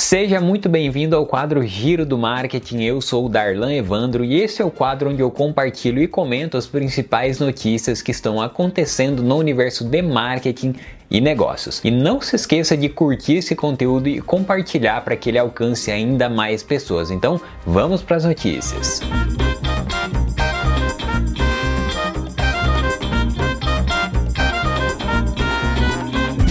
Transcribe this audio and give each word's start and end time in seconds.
Seja 0.00 0.40
muito 0.40 0.66
bem-vindo 0.66 1.14
ao 1.14 1.26
quadro 1.26 1.62
Giro 1.62 2.06
do 2.06 2.16
Marketing. 2.16 2.84
Eu 2.84 3.02
sou 3.02 3.26
o 3.26 3.28
Darlan 3.28 3.74
Evandro 3.74 4.24
e 4.24 4.40
esse 4.40 4.62
é 4.62 4.64
o 4.64 4.70
quadro 4.70 5.10
onde 5.10 5.20
eu 5.20 5.30
compartilho 5.30 6.02
e 6.02 6.08
comento 6.08 6.56
as 6.56 6.66
principais 6.66 7.38
notícias 7.38 8.00
que 8.00 8.10
estão 8.10 8.40
acontecendo 8.40 9.22
no 9.22 9.36
universo 9.36 9.84
de 9.84 10.00
marketing 10.00 10.74
e 11.10 11.20
negócios. 11.20 11.82
E 11.84 11.90
não 11.90 12.18
se 12.18 12.34
esqueça 12.34 12.78
de 12.78 12.88
curtir 12.88 13.34
esse 13.34 13.54
conteúdo 13.54 14.08
e 14.08 14.22
compartilhar 14.22 15.02
para 15.02 15.14
que 15.16 15.28
ele 15.28 15.38
alcance 15.38 15.90
ainda 15.90 16.30
mais 16.30 16.62
pessoas. 16.62 17.10
Então, 17.10 17.38
vamos 17.66 18.02
para 18.02 18.16
as 18.16 18.24
notícias. 18.24 19.02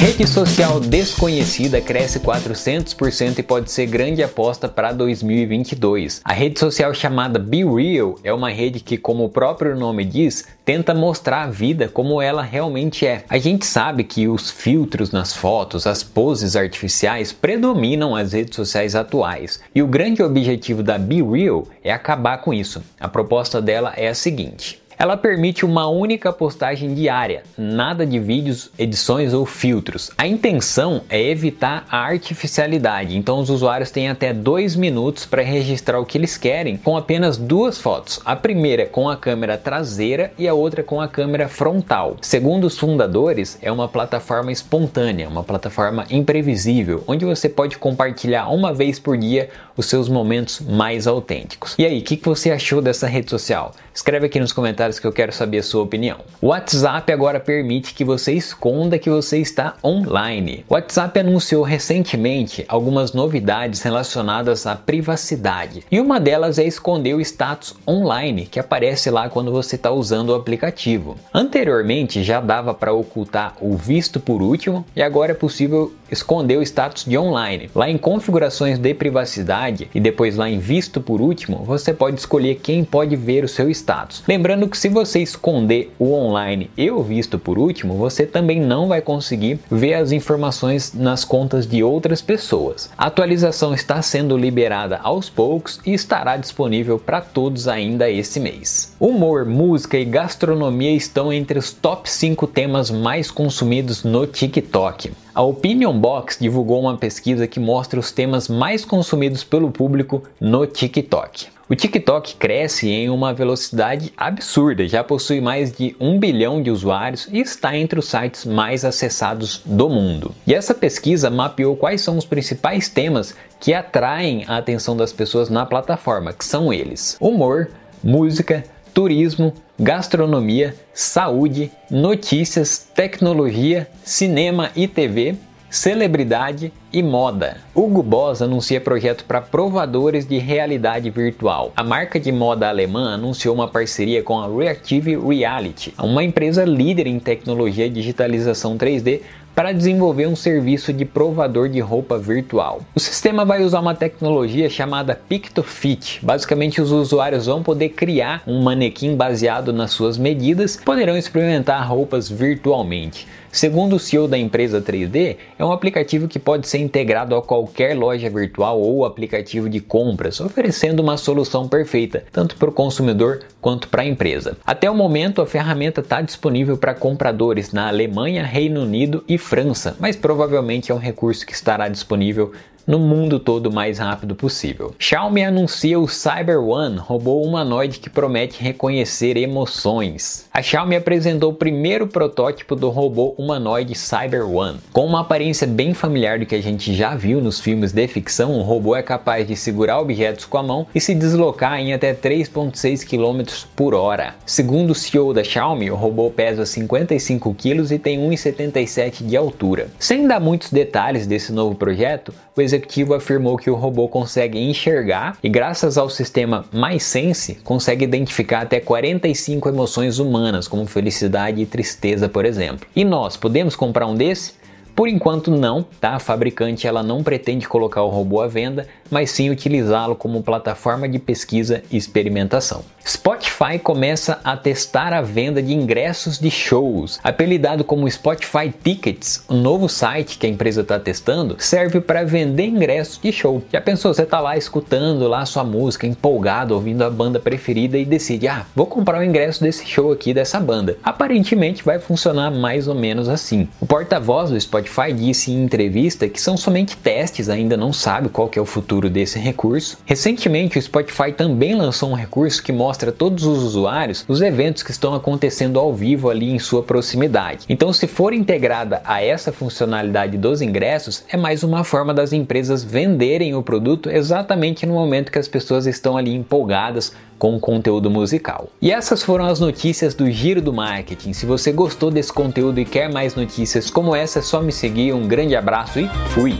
Rede 0.00 0.26
social 0.26 0.80
desconhecida 0.80 1.78
cresce 1.78 2.20
400% 2.20 3.38
e 3.38 3.42
pode 3.42 3.70
ser 3.70 3.84
grande 3.84 4.22
aposta 4.22 4.66
para 4.66 4.92
2022. 4.92 6.22
A 6.24 6.32
rede 6.32 6.58
social 6.58 6.94
chamada 6.94 7.38
Be 7.38 7.62
Real 7.62 8.18
é 8.24 8.32
uma 8.32 8.48
rede 8.48 8.80
que, 8.80 8.96
como 8.96 9.24
o 9.24 9.28
próprio 9.28 9.76
nome 9.76 10.06
diz, 10.06 10.46
tenta 10.64 10.94
mostrar 10.94 11.42
a 11.42 11.50
vida 11.50 11.86
como 11.86 12.22
ela 12.22 12.40
realmente 12.40 13.06
é. 13.06 13.24
A 13.28 13.36
gente 13.36 13.66
sabe 13.66 14.02
que 14.02 14.26
os 14.26 14.50
filtros 14.50 15.10
nas 15.10 15.36
fotos, 15.36 15.86
as 15.86 16.02
poses 16.02 16.56
artificiais 16.56 17.30
predominam 17.30 18.16
as 18.16 18.32
redes 18.32 18.56
sociais 18.56 18.94
atuais. 18.94 19.60
E 19.74 19.82
o 19.82 19.86
grande 19.86 20.22
objetivo 20.22 20.82
da 20.82 20.96
Be 20.96 21.20
Real 21.20 21.66
é 21.84 21.92
acabar 21.92 22.38
com 22.38 22.54
isso. 22.54 22.82
A 22.98 23.06
proposta 23.06 23.60
dela 23.60 23.92
é 23.94 24.08
a 24.08 24.14
seguinte: 24.14 24.79
ela 25.00 25.16
permite 25.16 25.64
uma 25.64 25.88
única 25.88 26.30
postagem 26.30 26.92
diária, 26.92 27.42
nada 27.56 28.04
de 28.04 28.18
vídeos, 28.18 28.70
edições 28.78 29.32
ou 29.32 29.46
filtros. 29.46 30.10
A 30.18 30.26
intenção 30.26 31.00
é 31.08 31.18
evitar 31.22 31.86
a 31.90 31.96
artificialidade, 31.96 33.16
então 33.16 33.38
os 33.38 33.48
usuários 33.48 33.90
têm 33.90 34.10
até 34.10 34.34
dois 34.34 34.76
minutos 34.76 35.24
para 35.24 35.40
registrar 35.40 35.98
o 35.98 36.04
que 36.04 36.18
eles 36.18 36.36
querem 36.36 36.76
com 36.76 36.98
apenas 36.98 37.38
duas 37.38 37.78
fotos. 37.78 38.20
A 38.26 38.36
primeira 38.36 38.84
com 38.84 39.08
a 39.08 39.16
câmera 39.16 39.56
traseira 39.56 40.34
e 40.36 40.46
a 40.46 40.52
outra 40.52 40.82
com 40.82 41.00
a 41.00 41.08
câmera 41.08 41.48
frontal. 41.48 42.18
Segundo 42.20 42.64
os 42.64 42.78
fundadores, 42.78 43.58
é 43.62 43.72
uma 43.72 43.88
plataforma 43.88 44.52
espontânea, 44.52 45.30
uma 45.30 45.42
plataforma 45.42 46.04
imprevisível, 46.10 47.02
onde 47.06 47.24
você 47.24 47.48
pode 47.48 47.78
compartilhar 47.78 48.50
uma 48.50 48.74
vez 48.74 48.98
por 48.98 49.16
dia 49.16 49.48
os 49.78 49.86
seus 49.86 50.10
momentos 50.10 50.60
mais 50.60 51.06
autênticos. 51.06 51.74
E 51.78 51.86
aí, 51.86 52.00
o 52.00 52.02
que, 52.02 52.18
que 52.18 52.28
você 52.28 52.50
achou 52.50 52.82
dessa 52.82 53.06
rede 53.06 53.30
social? 53.30 53.72
Escreve 53.94 54.26
aqui 54.26 54.38
nos 54.38 54.52
comentários 54.52 54.89
que 54.98 55.06
eu 55.06 55.12
quero 55.12 55.32
saber 55.32 55.58
a 55.58 55.62
sua 55.62 55.82
opinião. 55.82 56.18
O 56.40 56.48
WhatsApp 56.48 57.12
agora 57.12 57.38
permite 57.38 57.94
que 57.94 58.04
você 58.04 58.32
esconda 58.32 58.98
que 58.98 59.10
você 59.10 59.38
está 59.38 59.74
online. 59.84 60.64
O 60.68 60.74
WhatsApp 60.74 61.20
anunciou 61.20 61.62
recentemente 61.62 62.64
algumas 62.68 63.12
novidades 63.12 63.82
relacionadas 63.82 64.66
à 64.66 64.74
privacidade. 64.74 65.84
E 65.90 66.00
uma 66.00 66.18
delas 66.18 66.58
é 66.58 66.64
esconder 66.64 67.14
o 67.14 67.20
status 67.20 67.74
online, 67.86 68.46
que 68.46 68.58
aparece 68.58 69.10
lá 69.10 69.28
quando 69.28 69.52
você 69.52 69.76
está 69.76 69.90
usando 69.90 70.30
o 70.30 70.34
aplicativo. 70.34 71.16
Anteriormente 71.32 72.22
já 72.22 72.40
dava 72.40 72.74
para 72.74 72.92
ocultar 72.92 73.54
o 73.60 73.76
visto 73.76 74.18
por 74.18 74.42
último 74.42 74.84
e 74.96 75.02
agora 75.02 75.32
é 75.32 75.34
possível 75.34 75.92
esconder 76.10 76.56
o 76.56 76.62
status 76.62 77.04
de 77.04 77.16
online. 77.16 77.70
Lá 77.74 77.88
em 77.88 77.96
configurações 77.96 78.78
de 78.78 78.94
privacidade 78.94 79.88
e 79.94 80.00
depois 80.00 80.36
lá 80.36 80.48
em 80.48 80.58
visto 80.58 81.00
por 81.00 81.20
último, 81.20 81.64
você 81.64 81.92
pode 81.92 82.18
escolher 82.18 82.56
quem 82.56 82.84
pode 82.84 83.14
ver 83.16 83.44
o 83.44 83.48
seu 83.48 83.70
status. 83.70 84.22
Lembrando 84.26 84.68
que 84.68 84.78
se 84.80 84.88
você 84.88 85.20
esconder 85.20 85.92
o 85.98 86.14
online 86.14 86.70
e 86.74 86.90
o 86.90 87.02
visto 87.02 87.38
por 87.38 87.58
último, 87.58 87.98
você 87.98 88.24
também 88.24 88.58
não 88.58 88.88
vai 88.88 89.02
conseguir 89.02 89.58
ver 89.70 89.92
as 89.92 90.10
informações 90.10 90.94
nas 90.94 91.22
contas 91.22 91.66
de 91.66 91.82
outras 91.82 92.22
pessoas. 92.22 92.88
A 92.96 93.08
atualização 93.08 93.74
está 93.74 94.00
sendo 94.00 94.38
liberada 94.38 94.98
aos 95.02 95.28
poucos 95.28 95.78
e 95.84 95.92
estará 95.92 96.38
disponível 96.38 96.98
para 96.98 97.20
todos 97.20 97.68
ainda 97.68 98.08
esse 98.08 98.40
mês. 98.40 98.96
Humor, 98.98 99.44
música 99.44 99.98
e 99.98 100.04
gastronomia 100.06 100.96
estão 100.96 101.30
entre 101.30 101.58
os 101.58 101.74
top 101.74 102.10
5 102.10 102.46
temas 102.46 102.90
mais 102.90 103.30
consumidos 103.30 104.02
no 104.02 104.26
TikTok. 104.26 105.12
A 105.34 105.42
Opinion 105.42 105.92
Box 105.92 106.38
divulgou 106.40 106.80
uma 106.80 106.96
pesquisa 106.96 107.46
que 107.46 107.60
mostra 107.60 108.00
os 108.00 108.10
temas 108.10 108.48
mais 108.48 108.82
consumidos 108.82 109.44
pelo 109.44 109.70
público 109.70 110.22
no 110.40 110.66
TikTok. 110.66 111.59
O 111.70 111.76
TikTok 111.76 112.34
cresce 112.34 112.90
em 112.90 113.08
uma 113.10 113.32
velocidade 113.32 114.12
absurda, 114.16 114.88
já 114.88 115.04
possui 115.04 115.40
mais 115.40 115.70
de 115.70 115.94
um 116.00 116.18
bilhão 116.18 116.60
de 116.60 116.68
usuários 116.68 117.28
e 117.30 117.38
está 117.38 117.76
entre 117.76 117.96
os 117.96 118.08
sites 118.08 118.44
mais 118.44 118.84
acessados 118.84 119.62
do 119.64 119.88
mundo. 119.88 120.34
E 120.44 120.52
essa 120.52 120.74
pesquisa 120.74 121.30
mapeou 121.30 121.76
quais 121.76 122.00
são 122.00 122.18
os 122.18 122.24
principais 122.24 122.88
temas 122.88 123.36
que 123.60 123.72
atraem 123.72 124.44
a 124.48 124.56
atenção 124.56 124.96
das 124.96 125.12
pessoas 125.12 125.48
na 125.48 125.64
plataforma, 125.64 126.32
que 126.32 126.44
são 126.44 126.72
eles: 126.72 127.16
humor, 127.20 127.70
música, 128.02 128.64
turismo, 128.92 129.54
gastronomia, 129.78 130.74
saúde, 130.92 131.70
notícias, 131.88 132.84
tecnologia, 132.92 133.86
cinema 134.02 134.72
e 134.74 134.88
TV 134.88 135.36
celebridade 135.70 136.72
e 136.92 137.00
moda. 137.00 137.58
Hugo 137.72 138.02
Boss 138.02 138.42
anuncia 138.42 138.80
projeto 138.80 139.24
para 139.24 139.40
provadores 139.40 140.26
de 140.26 140.36
realidade 140.36 141.08
virtual. 141.10 141.72
A 141.76 141.84
marca 141.84 142.18
de 142.18 142.32
moda 142.32 142.68
alemã 142.68 143.14
anunciou 143.14 143.54
uma 143.54 143.68
parceria 143.68 144.22
com 144.22 144.38
a 144.38 144.48
Reactive 144.48 145.16
Reality, 145.16 145.94
uma 145.96 146.24
empresa 146.24 146.64
líder 146.64 147.06
em 147.06 147.20
tecnologia 147.20 147.86
e 147.86 147.90
digitalização 147.90 148.76
3D 148.76 149.20
para 149.60 149.72
desenvolver 149.72 150.26
um 150.26 150.34
serviço 150.34 150.90
de 150.90 151.04
provador 151.04 151.68
de 151.68 151.80
roupa 151.80 152.16
virtual. 152.16 152.80
O 152.94 152.98
sistema 152.98 153.44
vai 153.44 153.62
usar 153.62 153.80
uma 153.80 153.94
tecnologia 153.94 154.70
chamada 154.70 155.14
PictoFit. 155.14 156.24
Basicamente, 156.24 156.80
os 156.80 156.90
usuários 156.90 157.44
vão 157.44 157.62
poder 157.62 157.90
criar 157.90 158.42
um 158.46 158.62
manequim 158.62 159.14
baseado 159.14 159.70
nas 159.70 159.90
suas 159.90 160.16
medidas, 160.16 160.78
poderão 160.82 161.14
experimentar 161.14 161.86
roupas 161.86 162.26
virtualmente. 162.26 163.28
Segundo 163.52 163.96
o 163.96 163.98
CEO 163.98 164.28
da 164.28 164.38
empresa 164.38 164.80
3D, 164.80 165.36
é 165.58 165.64
um 165.64 165.72
aplicativo 165.72 166.28
que 166.28 166.38
pode 166.38 166.68
ser 166.68 166.78
integrado 166.78 167.34
a 167.34 167.42
qualquer 167.42 167.96
loja 167.96 168.30
virtual 168.30 168.80
ou 168.80 169.04
aplicativo 169.04 169.68
de 169.68 169.80
compras, 169.80 170.40
oferecendo 170.40 171.00
uma 171.00 171.16
solução 171.16 171.66
perfeita, 171.66 172.22
tanto 172.30 172.54
para 172.54 172.70
o 172.70 172.72
consumidor 172.72 173.40
quanto 173.60 173.88
para 173.88 174.02
a 174.02 174.06
empresa. 174.06 174.56
Até 174.64 174.88
o 174.88 174.94
momento, 174.94 175.42
a 175.42 175.46
ferramenta 175.46 176.00
está 176.00 176.22
disponível 176.22 176.76
para 176.78 176.94
compradores 176.94 177.72
na 177.72 177.88
Alemanha, 177.88 178.44
Reino 178.44 178.82
Unido 178.82 179.24
e 179.26 179.36
França, 179.50 179.96
mas 179.98 180.14
provavelmente 180.14 180.92
é 180.92 180.94
um 180.94 180.98
recurso 180.98 181.44
que 181.44 181.52
estará 181.52 181.88
disponível 181.88 182.52
no 182.86 182.98
mundo 182.98 183.38
todo 183.38 183.66
o 183.66 183.72
mais 183.72 183.98
rápido 183.98 184.34
possível. 184.34 184.94
Xiaomi 184.98 185.44
anuncia 185.44 185.98
o 185.98 186.08
Cyber 186.08 186.60
One, 186.60 186.98
robô 186.98 187.42
humanoide 187.42 187.98
que 187.98 188.10
promete 188.10 188.62
reconhecer 188.62 189.36
emoções. 189.36 190.48
A 190.52 190.62
Xiaomi 190.62 190.96
apresentou 190.96 191.50
o 191.50 191.54
primeiro 191.54 192.06
protótipo 192.06 192.74
do 192.74 192.88
robô 192.88 193.34
humanoide 193.38 193.94
Cyber 193.94 194.48
One. 194.48 194.78
Com 194.92 195.06
uma 195.06 195.20
aparência 195.20 195.66
bem 195.66 195.94
familiar 195.94 196.38
do 196.38 196.46
que 196.46 196.54
a 196.54 196.62
gente 196.62 196.94
já 196.94 197.14
viu 197.14 197.40
nos 197.40 197.60
filmes 197.60 197.92
de 197.92 198.06
ficção, 198.08 198.58
o 198.58 198.62
robô 198.62 198.96
é 198.96 199.02
capaz 199.02 199.46
de 199.46 199.56
segurar 199.56 200.00
objetos 200.00 200.44
com 200.44 200.58
a 200.58 200.62
mão 200.62 200.86
e 200.94 201.00
se 201.00 201.14
deslocar 201.14 201.78
em 201.78 201.92
até 201.92 202.14
3.6 202.14 203.04
km 203.04 203.66
por 203.76 203.94
hora. 203.94 204.34
Segundo 204.44 204.90
o 204.90 204.94
CEO 204.94 205.32
da 205.32 205.44
Xiaomi, 205.44 205.90
o 205.90 205.96
robô 205.96 206.30
pesa 206.30 206.66
55 206.66 207.54
kg 207.54 207.94
e 207.94 207.98
tem 207.98 208.18
1,77 208.18 209.24
de 209.24 209.36
altura. 209.36 209.88
Sem 209.98 210.26
dar 210.26 210.40
muitos 210.40 210.70
detalhes 210.70 211.26
desse 211.26 211.52
novo 211.52 211.74
projeto, 211.74 212.32
o 212.52 212.62
executivo 212.70 213.14
afirmou 213.14 213.56
que 213.56 213.70
o 213.70 213.74
robô 213.74 214.08
consegue 214.08 214.58
enxergar 214.58 215.36
e, 215.42 215.48
graças 215.48 215.98
ao 215.98 216.08
sistema 216.08 216.64
MySense, 216.72 217.56
consegue 217.64 218.04
identificar 218.04 218.60
até 218.62 218.80
45 218.80 219.68
emoções 219.68 220.18
humanas, 220.18 220.68
como 220.68 220.86
felicidade 220.86 221.60
e 221.60 221.66
tristeza, 221.66 222.28
por 222.28 222.44
exemplo. 222.44 222.86
E 222.94 223.04
nós 223.04 223.36
podemos 223.36 223.74
comprar 223.74 224.06
um 224.06 224.14
desse? 224.14 224.60
Por 224.94 225.08
enquanto 225.08 225.50
não, 225.50 225.82
tá? 226.00 226.10
A 226.10 226.18
fabricante 226.18 226.86
ela 226.86 227.02
não 227.02 227.22
pretende 227.22 227.66
colocar 227.66 228.02
o 228.02 228.08
robô 228.08 228.40
à 228.40 228.46
venda, 228.46 228.86
mas 229.10 229.30
sim 229.30 229.50
utilizá-lo 229.50 230.14
como 230.14 230.42
plataforma 230.42 231.08
de 231.08 231.18
pesquisa 231.18 231.82
e 231.90 231.96
experimentação. 231.96 232.84
Spotify 233.06 233.78
começa 233.82 234.38
a 234.44 234.56
testar 234.56 235.12
a 235.12 235.22
venda 235.22 235.62
de 235.62 235.72
ingressos 235.72 236.38
de 236.38 236.50
shows. 236.50 237.18
Apelidado 237.24 237.82
como 237.82 238.08
Spotify 238.10 238.72
Tickets, 238.82 239.44
o 239.48 239.54
novo 239.54 239.88
site 239.88 240.38
que 240.38 240.46
a 240.46 240.50
empresa 240.50 240.82
está 240.82 240.98
testando 240.98 241.56
serve 241.58 242.00
para 242.00 242.24
vender 242.24 242.66
ingressos 242.66 243.18
de 243.18 243.32
show. 243.32 243.62
Já 243.72 243.80
pensou, 243.80 244.12
você 244.12 244.22
está 244.22 244.38
lá 244.38 244.56
escutando 244.56 245.26
lá 245.26 245.44
sua 245.46 245.64
música, 245.64 246.06
empolgado, 246.06 246.74
ouvindo 246.74 247.02
a 247.02 247.10
banda 247.10 247.40
preferida 247.40 247.98
e 247.98 248.04
decide, 248.04 248.46
ah, 248.48 248.66
vou 248.76 248.86
comprar 248.86 249.20
o 249.20 249.24
ingresso 249.24 249.62
desse 249.62 249.86
show 249.86 250.12
aqui 250.12 250.34
dessa 250.34 250.60
banda. 250.60 250.96
Aparentemente 251.02 251.82
vai 251.82 251.98
funcionar 251.98 252.50
mais 252.50 252.86
ou 252.86 252.94
menos 252.94 253.28
assim. 253.28 253.68
O 253.80 253.86
porta-voz 253.86 254.50
do 254.50 254.60
Spotify 254.60 255.12
disse 255.12 255.50
em 255.50 255.64
entrevista 255.64 256.28
que 256.28 256.40
são 256.40 256.56
somente 256.56 256.96
testes, 256.96 257.48
ainda 257.48 257.76
não 257.76 257.92
sabe 257.92 258.28
qual 258.28 258.48
que 258.48 258.58
é 258.58 258.62
o 258.62 258.66
futuro 259.00 259.08
desse 259.08 259.38
recurso. 259.38 259.96
Recentemente, 260.04 260.78
o 260.78 260.82
Spotify 260.82 261.32
também 261.32 261.74
lançou 261.74 262.10
um 262.10 262.14
recurso 262.14 262.62
que 262.62 262.72
mostra 262.72 263.10
a 263.10 263.12
todos 263.12 263.44
os 263.44 263.62
usuários 263.62 264.24
os 264.28 264.42
eventos 264.42 264.82
que 264.82 264.90
estão 264.90 265.14
acontecendo 265.14 265.78
ao 265.78 265.94
vivo 265.94 266.28
ali 266.28 266.50
em 266.50 266.58
sua 266.58 266.82
proximidade. 266.82 267.64
Então, 267.68 267.92
se 267.92 268.06
for 268.06 268.34
integrada 268.34 269.00
a 269.04 269.22
essa 269.22 269.52
funcionalidade 269.52 270.36
dos 270.36 270.60
ingressos, 270.60 271.24
é 271.30 271.36
mais 271.36 271.62
uma 271.62 271.82
forma 271.82 272.12
das 272.12 272.32
empresas 272.32 272.84
venderem 272.84 273.54
o 273.54 273.62
produto 273.62 274.10
exatamente 274.10 274.84
no 274.84 274.94
momento 274.94 275.32
que 275.32 275.38
as 275.38 275.48
pessoas 275.48 275.86
estão 275.86 276.16
ali 276.16 276.34
empolgadas 276.34 277.12
com 277.38 277.56
o 277.56 277.60
conteúdo 277.60 278.10
musical. 278.10 278.68
E 278.82 278.92
essas 278.92 279.22
foram 279.22 279.46
as 279.46 279.58
notícias 279.58 280.12
do 280.12 280.30
Giro 280.30 280.60
do 280.60 280.74
Marketing. 280.74 281.32
Se 281.32 281.46
você 281.46 281.72
gostou 281.72 282.10
desse 282.10 282.30
conteúdo 282.30 282.78
e 282.78 282.84
quer 282.84 283.10
mais 283.10 283.34
notícias 283.34 283.88
como 283.88 284.14
essa, 284.14 284.40
é 284.40 284.42
só 284.42 284.60
me 284.60 284.72
seguir. 284.72 285.14
Um 285.14 285.26
grande 285.26 285.56
abraço 285.56 285.98
e 285.98 286.06
fui! 286.34 286.58